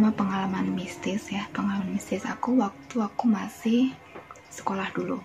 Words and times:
terutama 0.00 0.16
pengalaman 0.16 0.72
mistis 0.72 1.28
ya, 1.28 1.44
pengalaman 1.52 1.92
mistis 1.92 2.24
aku 2.24 2.56
waktu 2.56 3.04
aku 3.04 3.28
masih 3.28 3.92
sekolah 4.48 4.88
dulu. 4.96 5.20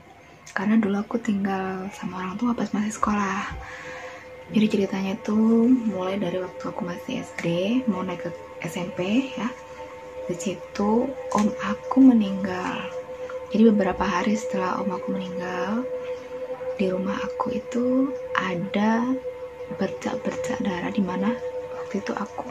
Karena 0.52 0.76
dulu 0.76 1.00
aku 1.00 1.16
tinggal 1.16 1.88
sama 1.96 2.20
orang 2.20 2.36
tua 2.36 2.52
pas 2.52 2.68
masih 2.76 2.92
sekolah. 2.92 3.56
Jadi 4.52 4.68
ceritanya 4.68 5.16
tuh 5.24 5.72
mulai 5.72 6.20
dari 6.20 6.44
waktu 6.44 6.60
aku 6.60 6.84
masih 6.84 7.24
SD, 7.24 7.46
mau 7.88 8.04
naik 8.04 8.28
ke 8.28 8.36
SMP 8.68 9.32
ya. 9.40 9.48
Di 10.28 10.36
situ 10.36 11.08
om 11.08 11.48
aku 11.64 12.04
meninggal 12.04 12.76
jadi 13.56 13.72
beberapa 13.72 14.04
hari 14.04 14.36
setelah 14.36 14.84
om 14.84 14.92
aku 14.92 15.16
meninggal 15.16 15.88
di 16.76 16.92
rumah 16.92 17.16
aku 17.24 17.56
itu 17.56 18.12
ada 18.36 19.08
bercak-bercak 19.80 20.60
darah 20.60 20.92
di 20.92 21.00
mana 21.00 21.32
waktu 21.80 22.04
itu 22.04 22.12
aku 22.12 22.44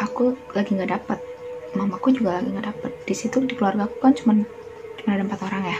aku 0.00 0.24
lagi 0.56 0.72
nggak 0.72 0.96
dapat 0.96 1.20
mamaku 1.76 2.16
juga 2.16 2.40
lagi 2.40 2.48
nggak 2.54 2.66
dapat 2.72 2.92
di 3.04 3.14
situ 3.16 3.44
di 3.44 3.52
keluarga 3.52 3.84
aku 3.84 3.96
kan 4.00 4.12
cuma 4.16 4.32
cuma 5.00 5.10
ada 5.16 5.24
empat 5.24 5.40
orang 5.44 5.64
ya. 5.68 5.78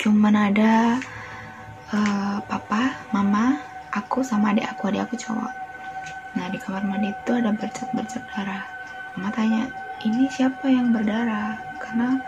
Cuman 0.00 0.34
ada 0.36 0.72
uh, 1.92 2.38
papa 2.44 2.92
mama 3.12 3.56
aku 3.92 4.20
sama 4.20 4.52
adik 4.52 4.68
aku. 4.68 4.92
Adik 4.92 5.08
aku 5.08 5.14
cowok. 5.16 5.52
Nah 6.36 6.46
di 6.50 6.58
kamar 6.60 6.84
mandi 6.84 7.14
itu 7.14 7.30
ada 7.32 7.54
bercak-bercak 7.54 8.24
darah. 8.34 8.64
Mama 9.16 9.30
tanya 9.32 9.70
ini 10.04 10.28
siapa 10.28 10.66
yang 10.68 10.92
berdarah? 10.92 11.56
Karena 11.80 12.18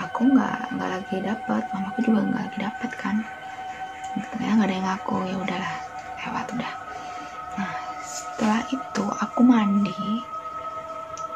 aku 0.00 0.34
nggak 0.34 0.74
nggak 0.74 0.90
lagi 0.90 1.16
dapat 1.22 1.62
mamaku 1.70 1.98
juga 2.02 2.20
nggak 2.26 2.42
lagi 2.48 2.58
dapat 2.62 2.90
kan. 2.98 3.16
Ternyata 4.16 4.52
nggak 4.56 4.68
ada 4.68 4.74
yang 4.74 4.86
ngaku. 4.90 5.16
Ya 5.28 5.36
udahlah 5.36 5.74
lewat 6.26 6.46
udah. 6.56 6.72
Nah 7.60 7.72
setelah 8.02 8.60
itu 8.72 9.04
aku 9.22 9.40
mandi 9.46 10.02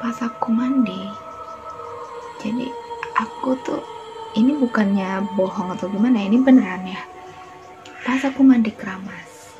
pas 0.00 0.16
aku 0.24 0.48
mandi. 0.48 1.12
Jadi 2.40 2.72
aku 3.20 3.52
tuh 3.60 3.84
ini 4.32 4.56
bukannya 4.56 5.28
bohong 5.36 5.76
atau 5.76 5.92
gimana 5.92 6.24
ini 6.24 6.40
beneran 6.40 6.88
ya. 6.88 7.04
Pas 8.00 8.24
aku 8.24 8.40
mandi 8.40 8.72
keramas. 8.72 9.52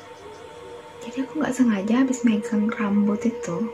Jadi 1.05 1.29
aku 1.29 1.45
nggak 1.45 1.53
sengaja 1.53 2.01
habis 2.01 2.25
megang 2.25 2.73
rambut 2.73 3.21
itu 3.29 3.69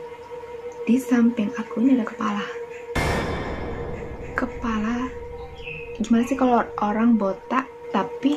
di 0.83 0.99
samping 0.99 1.55
aku 1.55 1.79
ini 1.79 1.95
ada 1.95 2.03
kepala. 2.03 2.43
Kepala 4.35 5.07
gimana 6.03 6.27
sih 6.27 6.35
kalau 6.35 6.67
orang 6.83 7.15
botak 7.15 7.71
tapi 7.95 8.35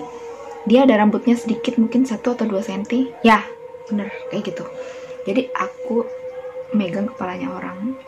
dia 0.71 0.87
ada 0.87 1.03
rambutnya 1.03 1.35
sedikit 1.35 1.83
mungkin 1.83 2.07
satu 2.07 2.39
atau 2.39 2.47
dua 2.47 2.63
senti? 2.63 3.11
Ya 3.27 3.43
bener 3.91 4.07
kayak 4.31 4.55
gitu. 4.55 4.63
Jadi 5.27 5.51
aku 5.51 6.07
megang 6.71 7.11
kepalanya 7.11 7.51
orang 7.51 7.99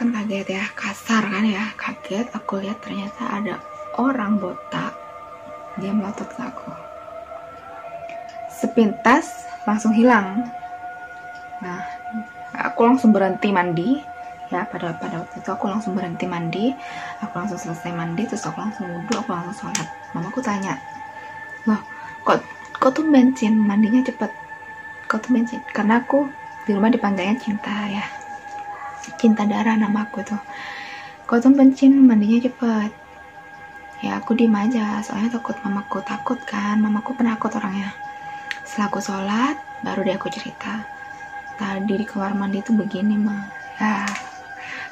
kan 0.00 0.16
kaget 0.16 0.56
ya 0.56 0.64
kasar 0.72 1.28
kan 1.28 1.44
ya 1.44 1.76
kaget. 1.76 2.32
Aku 2.32 2.56
lihat 2.56 2.80
ternyata 2.80 3.20
ada 3.36 3.60
orang 4.00 4.40
botak. 4.40 4.96
Dia 5.76 5.92
melotot 5.92 6.24
ke 6.24 6.40
aku. 6.40 6.72
Sepintas 8.48 9.44
langsung 9.68 9.92
hilang. 9.92 10.48
Nah 11.60 11.84
aku 12.56 12.80
langsung 12.88 13.12
berhenti 13.12 13.52
mandi. 13.52 14.00
Ya 14.48 14.64
pada 14.64 14.96
pada 14.96 15.20
waktu 15.20 15.36
itu 15.36 15.50
aku 15.52 15.68
langsung 15.68 15.92
berhenti 15.92 16.24
mandi. 16.24 16.72
Aku 17.20 17.36
langsung 17.36 17.60
selesai 17.60 17.92
mandi 17.92 18.24
terus 18.24 18.48
aku 18.48 18.56
langsung 18.56 18.88
wudhu 18.88 19.20
aku 19.20 19.36
langsung 19.36 19.68
sholat. 19.68 19.88
Mamaku 20.16 20.40
tanya 20.40 20.80
loh 21.68 21.76
kok 22.24 22.40
kok 22.80 22.96
tuh 22.96 23.04
bensin 23.04 23.52
mandinya 23.52 24.00
cepet. 24.00 24.32
Kok 25.12 25.28
tuh 25.28 25.30
bensin 25.36 25.60
karena 25.76 26.00
aku 26.00 26.24
di 26.64 26.72
rumah 26.72 26.88
dipanggilnya 26.88 27.36
cinta 27.36 27.84
ya 27.84 28.19
cinta 29.20 29.48
darah 29.48 29.76
nama 29.76 30.06
aku 30.08 30.24
tuh. 30.24 30.40
Kok 31.26 31.38
tuh 31.40 31.52
bensin 31.54 31.94
mandinya 32.04 32.42
cepet. 32.42 32.90
Ya 34.00 34.16
aku 34.16 34.32
diem 34.32 34.56
aja 34.56 35.04
soalnya 35.04 35.36
takut 35.36 35.56
mamaku 35.60 36.00
takut 36.04 36.40
kan. 36.48 36.80
Mamaku 36.80 37.16
penakut 37.16 37.52
orangnya. 37.56 37.92
Setelah 38.64 38.86
aku 38.88 39.00
sholat 39.02 39.56
baru 39.84 40.04
dia 40.04 40.16
aku 40.16 40.28
cerita. 40.32 40.84
Tadi 41.60 41.92
di 41.92 42.06
kamar 42.08 42.32
mandi 42.32 42.64
itu 42.64 42.72
begini 42.72 43.20
mah 43.20 43.44
ya 43.76 44.08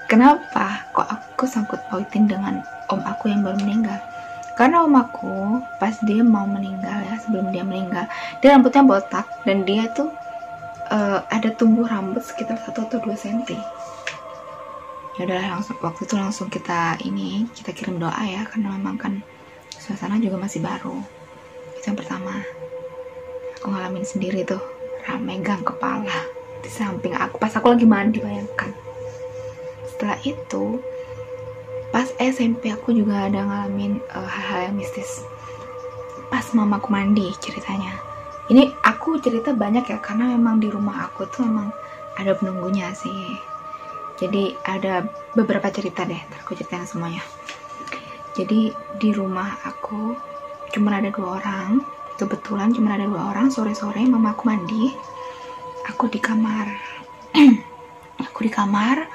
Kenapa 0.08 0.88
kok 0.96 1.04
aku 1.04 1.44
sangkut 1.44 1.84
pautin 1.92 2.24
dengan 2.24 2.64
om 2.88 2.96
aku 3.04 3.28
yang 3.28 3.44
baru 3.44 3.60
meninggal? 3.60 4.00
Karena 4.56 4.80
om 4.80 4.96
aku 4.96 5.60
pas 5.76 5.92
dia 6.00 6.24
mau 6.24 6.48
meninggal 6.48 7.04
ya 7.04 7.20
sebelum 7.20 7.52
dia 7.52 7.60
meninggal 7.60 8.08
dia 8.40 8.56
rambutnya 8.56 8.88
botak 8.88 9.28
dan 9.44 9.68
dia 9.68 9.84
tuh 9.92 10.08
uh, 10.88 11.20
ada 11.28 11.52
tumbuh 11.52 11.84
rambut 11.84 12.24
sekitar 12.24 12.56
1 12.56 12.72
atau 12.72 12.98
2 13.04 13.04
cm. 13.12 13.52
Ya 15.18 15.26
udah 15.26 15.58
langsung 15.58 15.74
waktu 15.82 16.06
itu 16.06 16.14
langsung 16.14 16.46
kita 16.46 16.94
ini 17.02 17.50
kita 17.50 17.74
kirim 17.74 17.98
doa 17.98 18.22
ya 18.22 18.46
karena 18.46 18.70
memang 18.78 18.94
kan 18.94 19.12
suasana 19.74 20.14
juga 20.22 20.38
masih 20.38 20.62
baru. 20.62 20.94
Itu 21.74 21.90
yang 21.90 21.98
pertama. 21.98 22.38
Aku 23.58 23.74
ngalamin 23.74 24.06
sendiri 24.06 24.46
tuh 24.46 24.62
megang 25.18 25.66
kepala 25.66 26.22
di 26.62 26.70
samping 26.70 27.18
aku. 27.18 27.34
Pas 27.42 27.50
aku 27.50 27.74
lagi 27.74 27.82
mandi 27.82 28.22
bayangkan. 28.22 28.70
Setelah 29.90 30.22
itu 30.22 30.78
pas 31.90 32.06
SMP 32.22 32.70
aku 32.70 32.94
juga 32.94 33.26
ada 33.26 33.42
ngalamin 33.42 33.98
eh, 33.98 34.28
hal-hal 34.30 34.70
yang 34.70 34.78
mistis. 34.78 35.26
Pas 36.30 36.46
mamaku 36.54 36.94
mandi 36.94 37.26
ceritanya. 37.42 37.98
Ini 38.54 38.70
aku 38.86 39.18
cerita 39.18 39.50
banyak 39.50 39.82
ya 39.82 39.98
karena 39.98 40.30
memang 40.30 40.62
di 40.62 40.70
rumah 40.70 41.10
aku 41.10 41.26
tuh 41.26 41.42
memang 41.42 41.74
ada 42.14 42.38
penunggunya 42.38 42.94
sih 42.94 43.57
jadi 44.18 44.50
ada 44.66 45.06
beberapa 45.38 45.70
cerita 45.70 46.02
deh 46.02 46.18
aku 46.42 46.58
ceritain 46.58 46.82
semuanya. 46.82 47.22
Jadi 48.34 48.74
di 48.98 49.10
rumah 49.14 49.62
aku 49.62 50.14
cuma 50.74 50.98
ada 50.98 51.10
dua 51.14 51.38
orang. 51.38 51.78
Kebetulan 52.18 52.74
cuma 52.74 52.98
ada 52.98 53.06
dua 53.06 53.30
orang. 53.30 53.46
Sore-sore 53.50 54.02
mamaku 54.02 54.50
mandi. 54.50 54.90
Aku 55.86 56.10
di 56.10 56.18
kamar. 56.18 56.66
Aku 58.30 58.42
di 58.42 58.50
kamar. 58.50 59.06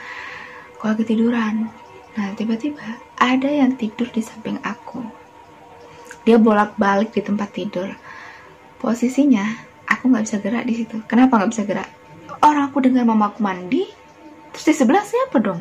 Aku 0.80 0.84
lagi 0.88 1.04
tiduran. 1.04 1.68
Nah 2.16 2.28
tiba-tiba 2.40 3.00
ada 3.20 3.48
yang 3.48 3.76
tidur 3.76 4.08
di 4.12 4.24
samping 4.24 4.60
aku. 4.64 5.00
Dia 6.24 6.40
bolak-balik 6.40 7.12
di 7.12 7.20
tempat 7.24 7.52
tidur. 7.56 7.88
Posisinya 8.80 9.44
aku 9.88 10.12
nggak 10.12 10.24
bisa 10.28 10.38
gerak 10.44 10.64
di 10.68 10.84
situ. 10.84 11.00
Kenapa 11.08 11.40
nggak 11.40 11.52
bisa 11.52 11.64
gerak? 11.64 11.90
Orang 12.44 12.72
aku 12.72 12.84
dengar 12.84 13.08
mamaku 13.08 13.40
mandi 13.44 13.84
terus 14.54 14.70
di 14.70 14.74
sebelah 14.78 15.02
siapa 15.02 15.42
dong? 15.42 15.60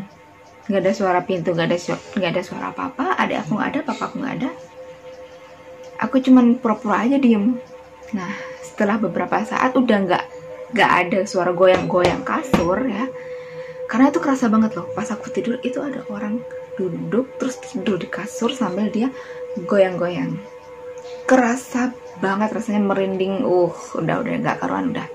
Nggak 0.69 0.80
ada 0.84 0.92
suara 0.92 1.20
pintu 1.25 1.56
nggak 1.56 1.69
ada 1.72 1.78
nggak 2.20 2.30
ada 2.38 2.42
suara 2.44 2.66
apa 2.70 2.92
apa 2.92 3.06
ada 3.19 3.42
aku 3.42 3.50
nggak 3.58 3.70
ada 3.72 3.80
papa 3.82 4.02
aku 4.12 4.16
nggak 4.20 4.34
ada. 4.38 4.50
Aku 6.05 6.20
cuman 6.20 6.61
pura-pura 6.61 7.02
aja 7.02 7.16
diem. 7.16 7.56
Nah 8.12 8.32
setelah 8.61 9.00
beberapa 9.00 9.43
saat 9.43 9.75
udah 9.75 9.99
nggak 10.06 10.25
nggak 10.76 10.93
ada 11.08 11.19
suara 11.25 11.50
goyang-goyang 11.56 12.22
kasur 12.22 12.78
ya. 12.84 13.08
Karena 13.90 14.12
itu 14.12 14.20
kerasa 14.20 14.46
banget 14.52 14.76
loh 14.78 14.87
pas 14.93 15.08
aku 15.11 15.32
tidur 15.34 15.58
itu 15.64 15.81
ada 15.81 16.05
orang 16.12 16.38
duduk 16.76 17.37
terus 17.40 17.58
tidur 17.58 17.99
di 17.99 18.06
kasur 18.06 18.52
sambil 18.55 18.93
dia 18.93 19.08
goyang-goyang. 19.66 20.37
Kerasa 21.26 21.90
banget 22.22 22.55
rasanya 22.55 22.84
merinding. 22.87 23.43
Uh 23.43 23.72
udah 23.99 24.20
udah 24.20 24.32
nggak 24.37 24.62
karuan 24.62 24.94
udah. 24.94 25.08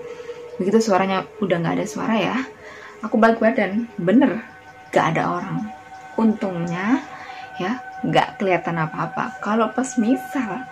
Begitu 0.60 0.82
suaranya 0.92 1.24
udah 1.40 1.58
nggak 1.62 1.76
ada 1.78 1.86
suara 1.88 2.16
ya 2.20 2.38
aku 3.02 3.16
balik 3.18 3.42
badan. 3.42 3.86
Bener. 4.00 4.42
Gak 4.90 5.16
ada 5.16 5.42
orang. 5.42 5.68
Untungnya 6.18 7.02
ya 7.58 7.82
nggak 8.06 8.38
kelihatan 8.42 8.78
apa-apa. 8.78 9.38
Kalau 9.42 9.74
pas 9.74 9.98
misal 9.98 10.66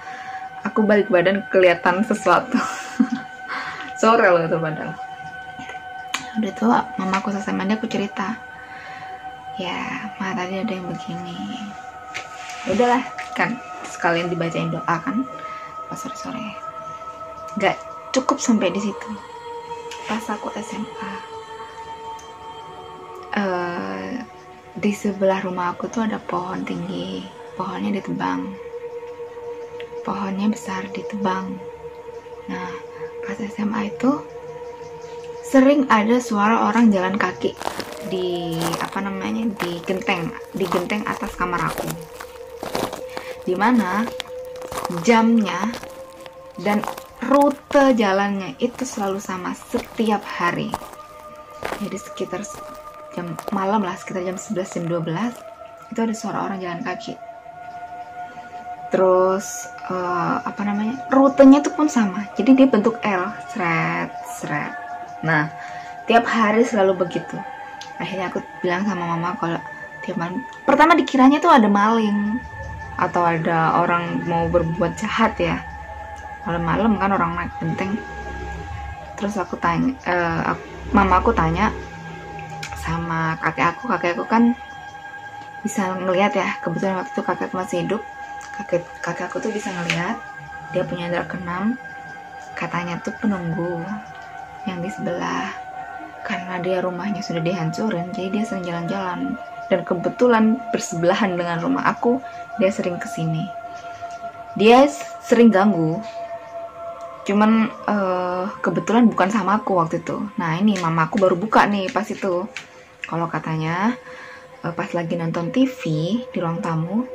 aku 0.61 0.85
balik 0.85 1.09
badan 1.09 1.45
kelihatan 1.49 2.05
sesuatu. 2.05 2.57
Sore 4.01 4.27
loh 4.29 4.45
itu 4.45 4.57
padahal. 4.57 4.93
Udah 6.35 6.53
tua 6.53 6.77
mamaku 6.99 7.31
selesai 7.31 7.55
mandi 7.55 7.73
aku 7.77 7.87
cerita. 7.89 8.37
Ya 9.55 10.11
ma 10.19 10.35
tadi 10.35 10.61
ada 10.61 10.73
yang 10.73 10.85
begini. 10.89 11.37
Udahlah 12.69 13.01
kan 13.37 13.55
sekalian 13.85 14.27
dibacain 14.27 14.73
doa 14.73 14.97
kan 14.99 15.21
pas 15.85 16.01
sore 16.01 16.17
sore 16.17 16.47
nggak 17.55 17.77
cukup 18.11 18.41
sampai 18.41 18.73
di 18.73 18.81
situ. 18.83 19.09
Pas 20.09 20.21
aku 20.27 20.51
SMA 20.59 21.34
di 24.75 24.91
sebelah 24.91 25.39
rumah 25.39 25.71
aku 25.71 25.87
tuh 25.87 26.03
ada 26.03 26.19
pohon 26.19 26.67
tinggi. 26.67 27.23
Pohonnya 27.55 27.95
ditebang. 27.95 28.51
Pohonnya 30.03 30.51
besar 30.51 30.91
ditebang. 30.91 31.55
Nah 32.51 32.71
pas 33.23 33.39
SMA 33.39 33.95
itu 33.95 34.11
sering 35.47 35.87
ada 35.87 36.19
suara 36.19 36.67
orang 36.67 36.91
jalan 36.91 37.15
kaki 37.15 37.55
di 38.11 38.59
apa 38.83 39.01
namanya 39.01 39.49
di 39.65 39.81
genteng 39.87 40.29
di 40.51 40.67
genteng 40.67 41.07
atas 41.07 41.33
kamar 41.39 41.71
aku. 41.71 41.87
Di 43.47 43.55
mana 43.55 44.03
jamnya 45.07 45.71
dan 46.59 46.83
rute 47.23 47.95
jalannya 47.95 48.59
itu 48.59 48.83
selalu 48.83 49.23
sama 49.23 49.55
setiap 49.55 50.21
hari. 50.21 50.69
Jadi 51.79 51.97
sekitar 51.97 52.43
jam 53.15 53.31
malam 53.55 53.79
lah 53.79 53.95
sekitar 53.95 54.27
jam 54.27 54.35
11 54.35 54.75
jam 54.75 54.85
12 54.91 55.55
itu 55.95 55.99
ada 56.03 56.13
suara 56.13 56.43
orang 56.43 56.59
jalan 56.59 56.83
kaki. 56.83 57.15
Terus 58.91 59.71
uh, 59.87 60.43
apa 60.43 60.61
namanya 60.67 61.07
rutenya 61.09 61.63
itu 61.63 61.71
pun 61.71 61.87
sama. 61.87 62.27
Jadi 62.35 62.51
dia 62.59 62.67
bentuk 62.67 62.99
L 63.01 63.31
seret 63.55 64.11
seret 64.35 64.71
nah 65.23 65.49
tiap 66.05 66.27
hari 66.27 66.67
selalu 66.67 67.07
begitu. 67.07 67.39
Akhirnya 67.97 68.29
aku 68.29 68.43
bilang 68.59 68.83
sama 68.83 69.07
mama 69.15 69.39
kalau 69.39 69.57
tiap 70.03 70.19
malam 70.19 70.43
pertama 70.67 70.93
dikiranya 70.93 71.39
tuh 71.39 71.49
ada 71.49 71.71
maling 71.71 72.37
atau 72.99 73.23
ada 73.23 73.79
orang 73.79 74.27
mau 74.27 74.45
berbuat 74.51 74.99
jahat 74.99 75.33
ya. 75.39 75.63
Malam-malam 76.45 77.01
kan 77.01 77.09
orang 77.15 77.31
naik 77.33 77.51
genteng. 77.57 77.97
Terus 79.15 79.39
aku 79.39 79.57
tanya 79.57 79.95
uh, 80.05 80.53
aku, 80.53 80.63
mama 80.93 81.23
aku 81.23 81.31
tanya 81.33 81.71
sama 82.85 83.35
kakek 83.41 83.73
aku. 83.73 83.89
Kakek 83.89 84.11
aku 84.15 84.25
kan 84.29 84.53
bisa 85.65 85.97
ngelihat 85.97 86.37
ya 86.37 86.61
kebetulan 86.61 87.01
waktu 87.01 87.11
itu 87.17 87.23
kakek 87.25 87.51
masih 87.57 87.77
hidup. 87.81 88.01
Kakek 88.53 88.85
kakek 89.01 89.25
aku 89.33 89.41
tuh 89.41 89.51
bisa 89.51 89.73
ngelihat 89.73 90.21
dia 90.69 90.85
punya 90.85 91.09
indera 91.09 91.25
keenam 91.25 91.73
katanya 92.53 93.01
tuh 93.01 93.17
penunggu 93.17 93.81
yang 94.69 94.79
di 94.85 94.93
sebelah. 94.93 95.49
Karena 96.21 96.57
dia 96.61 96.81
rumahnya 96.81 97.21
sudah 97.25 97.41
dihancurin 97.41 98.13
jadi 98.13 98.29
dia 98.29 98.43
sering 98.45 98.65
jalan-jalan. 98.65 99.33
Dan 99.65 99.81
kebetulan 99.81 100.61
bersebelahan 100.69 101.33
dengan 101.33 101.57
rumah 101.57 101.89
aku 101.89 102.21
dia 102.61 102.69
sering 102.69 103.01
ke 103.01 103.09
sini 103.09 103.65
dia 104.55 104.87
sering 105.21 105.51
ganggu. 105.51 105.99
Cuman 107.27 107.69
uh, 107.85 108.47
kebetulan 108.63 109.05
bukan 109.11 109.29
sama 109.29 109.59
aku 109.59 109.77
waktu 109.77 110.01
itu. 110.01 110.17
Nah 110.39 110.55
ini 110.57 110.79
mama 110.79 111.11
aku 111.11 111.19
baru 111.19 111.35
buka 111.35 111.67
nih 111.67 111.91
pas 111.91 112.07
itu 112.07 112.47
kalau 113.05 113.29
katanya 113.29 113.97
uh, 114.65 114.73
pas 114.73 114.89
lagi 114.93 115.13
nonton 115.13 115.53
TV 115.53 115.81
di 116.25 116.37
ruang 116.41 116.59
tamu 116.59 117.05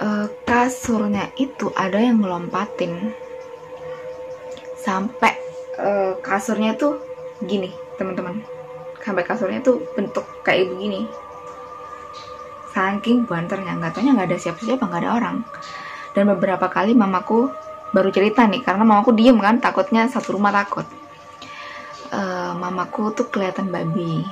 uh, 0.00 0.26
kasurnya 0.44 1.32
itu 1.40 1.72
ada 1.74 1.98
yang 1.98 2.22
ngelompatin 2.22 3.12
sampai 4.78 5.34
uh, 5.78 6.16
kasurnya 6.22 6.78
tuh 6.78 7.00
gini 7.44 7.74
teman-teman. 7.98 8.40
Sampai 9.02 9.24
kasurnya 9.24 9.64
tuh 9.64 9.82
bentuk 9.96 10.24
kayak 10.44 10.70
begini. 10.74 11.08
Saking 12.72 13.26
banternya 13.26 13.74
nggak 13.80 13.96
tanya 13.96 14.14
nggak 14.14 14.28
ada 14.34 14.38
siapa-siapa 14.38 14.84
nggak 14.84 15.02
ada 15.02 15.12
orang. 15.16 15.36
Dan 16.14 16.30
beberapa 16.34 16.68
kali 16.70 16.94
mamaku 16.94 17.50
baru 17.92 18.12
cerita 18.12 18.44
nih 18.44 18.60
karena 18.60 18.84
mamaku 18.84 19.16
diem 19.16 19.38
kan 19.40 19.58
takutnya 19.58 20.06
satu 20.06 20.36
rumah 20.36 20.52
takut. 20.52 20.84
Uh, 22.08 22.56
mamaku 22.56 23.12
tuh 23.12 23.28
kelihatan 23.28 23.68
babi 23.68 24.24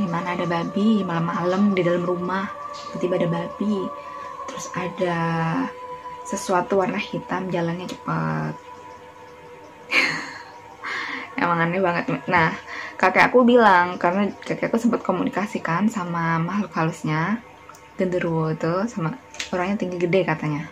mana 0.00 0.32
ada 0.32 0.48
babi 0.48 1.04
malam-malam 1.04 1.76
di 1.76 1.84
dalam 1.84 2.04
rumah 2.08 2.48
tiba-tiba 2.96 3.14
ada 3.20 3.28
babi. 3.28 3.76
Terus 4.48 4.66
ada 4.72 5.18
sesuatu 6.24 6.80
warna 6.80 6.96
hitam 6.96 7.52
jalannya 7.52 7.86
cepat. 7.92 8.54
Emang 11.42 11.60
aneh 11.60 11.82
banget. 11.82 12.08
Nah 12.24 12.56
kakek 12.96 13.28
aku 13.28 13.44
bilang 13.44 14.00
karena 14.00 14.32
kakek 14.40 14.72
aku 14.72 14.78
sempat 14.80 15.04
komunikasikan 15.04 15.90
sama 15.92 16.40
makhluk 16.40 16.72
halusnya 16.72 17.42
genderuwo 18.00 18.54
itu 18.54 18.88
sama 18.88 19.18
orangnya 19.52 19.76
tinggi 19.84 20.00
gede 20.00 20.24
katanya. 20.24 20.64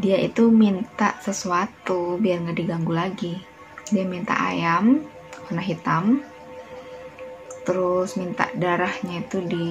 Dia 0.00 0.16
itu 0.16 0.48
minta 0.48 1.20
sesuatu 1.20 2.16
biar 2.16 2.40
nggak 2.40 2.56
diganggu 2.56 2.92
lagi. 2.96 3.34
Dia 3.92 4.08
minta 4.08 4.32
ayam 4.32 5.04
warna 5.50 5.60
hitam 5.60 6.24
terus 7.70 8.18
minta 8.18 8.50
darahnya 8.58 9.22
itu 9.22 9.38
di 9.46 9.70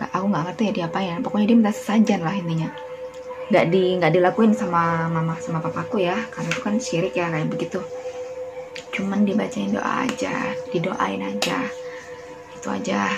aku 0.00 0.24
nggak 0.32 0.44
ngerti 0.48 0.62
ya 0.64 0.72
diapain 0.72 1.20
pokoknya 1.20 1.52
dia 1.52 1.56
minta 1.60 1.74
sesajen 1.76 2.24
lah 2.24 2.32
intinya. 2.32 2.72
Nggak 3.52 3.64
di 3.68 3.84
nggak 4.00 4.12
dilakuin 4.16 4.56
sama 4.56 5.12
mama 5.12 5.36
sama 5.44 5.60
papaku 5.60 6.00
ya 6.00 6.16
karena 6.32 6.48
itu 6.48 6.60
kan 6.64 6.74
syirik 6.80 7.12
ya 7.12 7.28
kayak 7.28 7.52
begitu. 7.52 7.84
Cuman 8.96 9.28
dibacain 9.28 9.76
doa 9.76 10.08
aja 10.08 10.56
didoain 10.72 11.20
aja. 11.20 11.68
Itu 12.56 12.72
aja. 12.72 13.12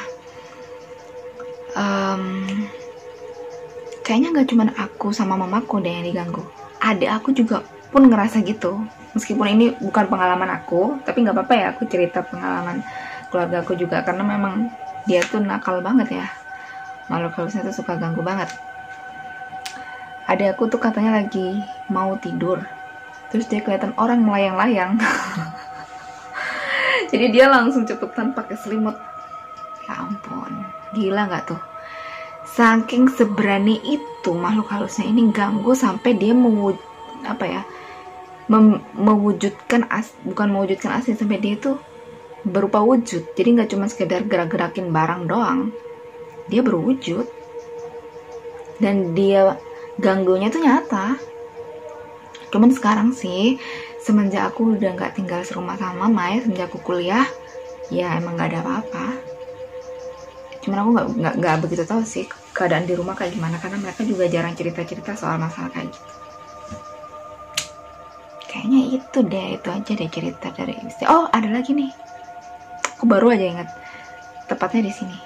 Um, 1.79 2.50
kayaknya 4.02 4.35
nggak 4.35 4.49
cuman 4.50 4.69
aku 4.75 5.14
sama 5.14 5.38
mamaku 5.38 5.79
deh 5.79 5.94
yang 5.94 6.02
diganggu. 6.02 6.43
Adik 6.82 7.14
aku 7.14 7.31
juga 7.31 7.62
pun 7.94 8.11
ngerasa 8.11 8.43
gitu. 8.43 8.75
Meskipun 9.14 9.46
ini 9.55 9.70
bukan 9.79 10.11
pengalaman 10.11 10.50
aku 10.50 10.99
tapi 11.06 11.23
nggak 11.23 11.38
apa-apa 11.38 11.55
ya 11.55 11.67
aku 11.70 11.87
cerita 11.87 12.26
pengalaman 12.26 12.82
keluarga 13.34 13.66
aku 13.66 13.75
juga 13.75 14.06
karena 14.06 14.22
memang 14.22 14.70
dia 15.10 15.26
tuh 15.26 15.42
nakal 15.42 15.82
banget 15.82 16.22
ya. 16.22 16.31
Makhluk 17.10 17.34
halusnya 17.34 17.66
tuh 17.66 17.82
suka 17.82 17.98
ganggu 17.98 18.22
banget. 18.22 18.46
Ada 20.31 20.54
aku 20.54 20.70
tuh 20.70 20.78
katanya 20.78 21.19
lagi 21.19 21.58
mau 21.90 22.14
tidur. 22.22 22.62
Terus 23.34 23.50
dia 23.50 23.58
kelihatan 23.58 23.90
orang 23.98 24.22
melayang-layang. 24.22 24.94
Jadi 27.10 27.26
dia 27.34 27.50
langsung 27.50 27.82
cepetan 27.82 28.31
pakai 28.38 28.54
selimut. 28.54 28.94
Ya 29.90 29.98
ampun 29.98 30.62
gila 30.94 31.26
nggak 31.26 31.50
tuh? 31.50 31.60
Saking 32.54 33.10
seberani 33.10 33.82
itu 33.82 34.31
makhluk 34.31 34.70
halusnya 34.70 35.10
ini 35.10 35.26
ganggu 35.34 35.74
sampai 35.74 36.14
dia 36.14 36.31
mau 36.31 36.70
apa 37.26 37.44
ya 37.50 37.62
mem 38.46 38.84
mewujudkan 38.93 39.88
as 39.88 40.12
bukan 40.22 40.53
mewujudkan 40.53 41.00
asli 41.00 41.17
sampai 41.17 41.41
dia 41.41 41.56
tuh 41.56 41.81
berupa 42.44 42.84
wujud. 42.84 43.24
Jadi 43.32 43.48
nggak 43.56 43.70
cuma 43.72 43.89
sekedar 43.89 44.22
gerak-gerakin 44.29 44.93
barang 44.93 45.22
doang. 45.27 45.72
Dia 46.53 46.60
berwujud. 46.60 47.24
Dan 48.79 49.17
dia 49.17 49.56
ganggunya 49.96 50.53
tuh 50.53 50.60
nyata. 50.60 51.17
Cuman 52.53 52.70
sekarang 52.70 53.10
sih 53.17 53.58
semenjak 53.98 54.53
aku 54.53 54.77
udah 54.77 54.93
nggak 54.94 55.17
tinggal 55.17 55.41
serumah 55.43 55.81
sama 55.81 56.06
mama 56.06 56.36
ya 56.36 56.44
semenjak 56.44 56.69
aku 56.69 56.79
kuliah 56.84 57.24
ya 57.89 58.15
emang 58.20 58.36
nggak 58.36 58.53
ada 58.53 58.60
apa-apa. 58.60 59.06
Cuman 60.60 60.79
aku 60.84 60.91
nggak 60.94 61.06
nggak 61.19 61.34
nggak 61.41 61.56
begitu 61.65 61.82
tahu 61.89 62.05
sih 62.05 62.29
keadaan 62.55 62.84
di 62.86 62.94
rumah 62.94 63.17
kayak 63.17 63.34
gimana 63.34 63.56
karena 63.58 63.81
mereka 63.81 64.06
juga 64.06 64.29
jarang 64.29 64.55
cerita-cerita 64.55 65.17
soal 65.17 65.41
masalah 65.41 65.72
kayak 65.72 65.91
gitu. 65.91 66.13
Kayaknya 68.46 68.81
itu 69.03 69.19
deh 69.27 69.46
itu 69.58 69.69
aja 69.72 69.93
deh 69.98 70.10
cerita 70.13 70.46
dari 70.55 70.74
istri 70.86 71.05
oh 71.10 71.27
ada 71.34 71.51
lagi 71.51 71.74
nih 71.74 71.91
aku 72.94 73.05
baru 73.10 73.34
aja 73.34 73.44
ingat. 73.44 73.69
Tepatnya 74.46 74.89
di 74.89 74.93
sini. 74.94 75.19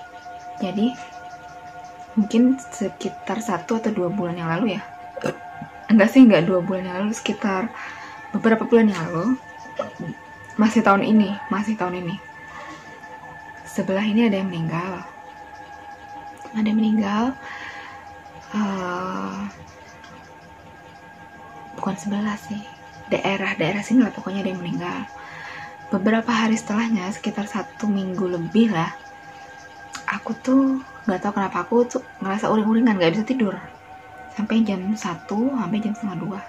Jadi 0.59 0.91
mungkin 2.19 2.59
sekitar 2.59 3.39
satu 3.39 3.79
atau 3.79 3.95
dua 3.95 4.11
bulan 4.11 4.35
yang 4.35 4.51
lalu 4.51 4.81
ya. 4.81 4.83
Enggak 5.93 6.11
sih 6.11 6.25
enggak. 6.25 6.49
Dua 6.49 6.65
bulan 6.65 6.89
yang 6.89 6.97
lalu 7.05 7.13
sekitar 7.15 7.71
beberapa 8.33 8.65
bulan 8.67 8.91
yang 8.91 9.01
lalu. 9.09 9.37
Masih 10.59 10.83
tahun 10.83 11.07
ini 11.07 11.31
masih 11.53 11.79
tahun 11.79 12.03
ini. 12.03 12.19
Sebelah 13.69 14.03
ini 14.03 14.27
ada 14.27 14.43
yang 14.43 14.51
meninggal. 14.51 15.07
Ada 16.57 16.67
yang 16.67 16.79
meninggal. 16.81 17.25
Uh, 18.51 19.47
bukan 21.79 21.95
sebelah 21.95 22.35
sih. 22.41 22.59
Daerah 23.13 23.55
daerah 23.55 23.81
sini 23.85 24.03
lah 24.03 24.13
pokoknya 24.13 24.43
ada 24.43 24.51
yang 24.51 24.61
meninggal 24.61 25.07
beberapa 25.89 26.29
hari 26.29 26.57
setelahnya 26.57 27.09
sekitar 27.13 27.49
satu 27.49 27.89
minggu 27.89 28.29
lebih 28.29 28.73
lah 28.73 28.93
aku 30.09 30.33
tuh 30.41 30.81
nggak 31.05 31.21
tahu 31.21 31.33
kenapa 31.37 31.57
aku 31.65 31.75
tuh 31.89 32.03
ngerasa 32.21 32.49
uring-uringan 32.49 32.97
nggak 32.97 33.13
bisa 33.17 33.25
tidur. 33.25 33.55
Sampai 34.33 34.63
jam 34.65 34.81
satu 34.93 35.53
sampai 35.57 35.81
jam 35.81 35.93
setengah 35.93 36.19
dua. 36.21 36.41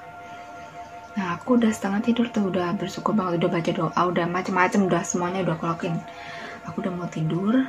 Nah 1.16 1.36
aku 1.36 1.60
udah 1.60 1.72
setengah 1.72 2.02
tidur 2.06 2.28
tuh 2.32 2.48
udah 2.48 2.76
bersyukur 2.76 3.12
banget 3.16 3.44
udah 3.44 3.50
baca 3.52 3.72
doa 3.72 4.02
udah 4.08 4.26
macem-macem 4.30 4.88
udah 4.88 5.04
semuanya 5.04 5.44
udah 5.44 5.58
kelokin. 5.60 5.96
Aku 6.68 6.84
udah 6.84 6.94
mau 6.94 7.08
tidur 7.08 7.68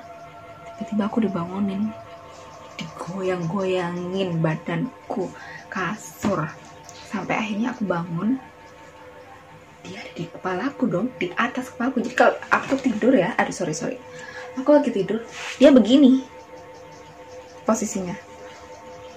tiba-tiba 0.79 1.03
aku 1.07 1.19
dibangunin 1.23 1.93
digoyang-goyangin 2.79 4.41
badanku 4.41 5.29
kasur. 5.69 6.47
Sampai 7.11 7.39
akhirnya 7.39 7.75
aku 7.75 7.87
bangun 7.87 8.39
dia 9.87 9.99
ada 10.01 10.13
di 10.13 10.25
kepalaku 10.29 10.85
dong 10.91 11.07
di 11.17 11.33
atas 11.35 11.73
kepalaku 11.73 12.05
jadi 12.05 12.17
kalau 12.17 12.35
aku 12.53 12.75
tidur 12.81 13.13
ya 13.17 13.33
aduh 13.37 13.55
sorry 13.55 13.75
sorry. 13.77 13.99
Aku 14.59 14.75
lagi 14.75 14.91
tidur 14.91 15.23
dia 15.57 15.71
begini 15.71 16.27
posisinya. 17.65 18.15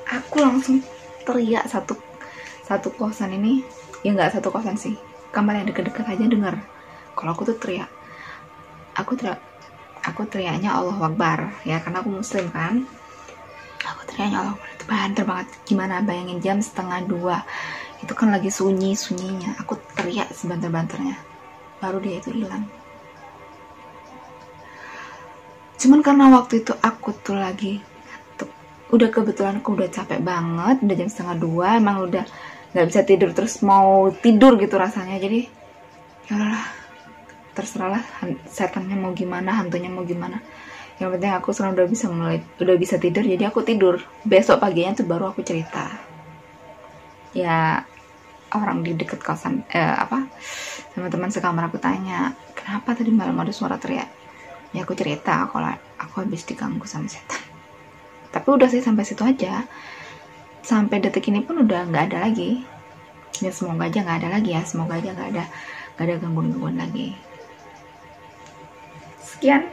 Aku 0.08 0.40
langsung 0.40 0.80
teriak 1.26 1.66
satu 1.68 1.98
satu 2.64 2.94
kosan 2.96 3.36
ini. 3.36 3.66
Ya 4.04 4.12
nggak 4.12 4.36
satu 4.36 4.52
kosan 4.52 4.76
sih 4.76 5.00
kamar 5.34 5.58
yang 5.58 5.68
deket-deket 5.74 6.06
aja 6.06 6.26
dengar 6.30 6.56
kalau 7.18 7.34
aku 7.34 7.50
tuh 7.50 7.58
teriak 7.58 7.90
aku 8.94 9.18
teriak 9.18 9.42
aku 10.06 10.30
teriaknya 10.30 10.70
Allah 10.70 10.94
Akbar 11.00 11.58
ya 11.66 11.82
karena 11.82 12.06
aku 12.06 12.14
muslim 12.14 12.52
kan. 12.54 12.86
Aku 13.84 14.02
teriaknya 14.08 14.38
Allah 14.46 14.56
Akbar 14.56 14.70
banter 14.84 15.24
banget. 15.24 15.48
Gimana 15.66 16.04
bayangin 16.04 16.40
jam 16.44 16.58
setengah 16.60 17.08
dua 17.08 17.42
itu 18.04 18.12
kan 18.12 18.36
lagi 18.36 18.52
sunyi 18.52 18.92
sunyinya 19.00 19.56
aku 19.64 19.80
teriak 19.96 20.36
sebanter-banternya 20.36 21.16
baru 21.80 22.00
dia 22.00 22.20
itu 22.20 22.32
hilang. 22.32 22.64
Cuman 25.84 26.00
karena 26.00 26.32
waktu 26.32 26.64
itu 26.64 26.72
aku 26.80 27.12
tuh 27.12 27.36
lagi 27.36 27.84
udah 28.88 29.10
kebetulan 29.12 29.60
aku 29.60 29.76
udah 29.76 29.92
capek 29.92 30.24
banget. 30.24 30.80
Udah 30.80 30.96
jam 30.96 31.10
setengah 31.12 31.36
dua 31.36 31.68
emang 31.76 32.08
udah 32.08 32.24
nggak 32.72 32.88
bisa 32.88 33.02
tidur. 33.04 33.36
Terus 33.36 33.60
mau 33.60 34.08
tidur 34.16 34.56
gitu 34.56 34.80
rasanya. 34.80 35.20
Jadi 35.20 35.44
ya 36.32 36.40
udahlah. 36.40 36.66
Terserahlah 37.54 38.02
setannya 38.50 38.96
mau 38.96 39.12
gimana 39.12 39.60
hantunya 39.60 39.92
mau 39.92 40.08
gimana. 40.08 40.40
Yang 40.98 41.20
penting 41.20 41.32
aku 41.36 41.52
sekarang 41.52 41.76
udah 41.76 41.88
bisa 41.92 42.06
mulai 42.08 42.40
udah 42.64 42.76
bisa 42.80 42.96
tidur. 42.96 43.28
Jadi 43.28 43.44
aku 43.44 43.60
tidur. 43.68 44.00
Besok 44.24 44.64
paginya 44.64 44.96
tuh 44.96 45.04
baru 45.04 45.36
aku 45.36 45.44
cerita. 45.44 45.92
Ya 47.36 47.84
orang 48.54 48.86
di 48.86 48.94
deket 48.94 49.20
kosan 49.22 49.66
eh, 49.74 49.82
apa 49.82 50.30
teman-teman 50.94 51.30
sekamar 51.34 51.70
aku 51.70 51.82
tanya 51.82 52.38
kenapa 52.64 52.96
tadi 52.96 53.12
malam 53.12 53.36
ada 53.44 53.52
suara 53.52 53.76
teriak? 53.76 54.08
Ya 54.74 54.88
aku 54.88 54.98
cerita 54.98 55.46
kalau 55.52 55.70
aku 56.00 56.26
habis 56.26 56.48
diganggu 56.48 56.88
sama 56.90 57.06
setan. 57.06 57.44
Tapi 58.34 58.48
udah 58.50 58.66
sih 58.66 58.82
sampai 58.82 59.06
situ 59.06 59.22
aja. 59.22 59.62
Sampai 60.66 61.04
detik 61.04 61.30
ini 61.30 61.46
pun 61.46 61.62
udah 61.62 61.86
nggak 61.86 62.04
ada 62.10 62.18
lagi. 62.26 62.66
Ya 63.38 63.54
semoga 63.54 63.86
aja 63.86 64.02
nggak 64.02 64.26
ada 64.26 64.30
lagi 64.34 64.50
ya. 64.58 64.66
Semoga 64.66 64.98
aja 64.98 65.14
nggak 65.14 65.30
ada 65.38 65.46
nggak 65.94 66.06
ada 66.10 66.14
gangguan-gangguan 66.18 66.78
lagi. 66.82 67.14
Sekian 69.22 69.70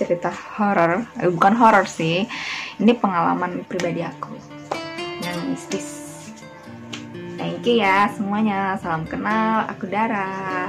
cerita 0.00 0.32
horor. 0.32 1.04
Eh, 1.20 1.28
bukan 1.28 1.52
horor 1.60 1.84
sih. 1.84 2.24
Ini 2.80 2.96
pengalaman 2.96 3.68
pribadi 3.68 4.00
aku. 4.00 4.32
Yang 5.20 5.38
mistis 5.44 5.99
thank 7.40 7.64
you 7.64 7.80
ya 7.80 8.12
semuanya. 8.12 8.76
Salam 8.76 9.08
kenal 9.08 9.64
aku 9.64 9.88
Dara 9.88 10.68